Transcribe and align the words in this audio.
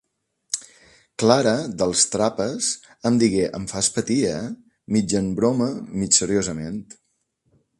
Clara, 1.23 1.51
dels 1.81 2.05
Trapas, 2.15 2.69
em 3.09 3.19
digué 3.23 3.43
"em 3.59 3.67
fas 3.73 3.91
patir, 3.99 4.17
eh?", 4.33 4.41
mig 4.97 5.15
em 5.21 5.29
broma 5.41 5.69
mig 6.01 6.19
seriosament. 6.23 6.83